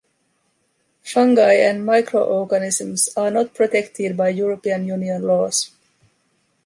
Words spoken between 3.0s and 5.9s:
are not protected by European Union laws.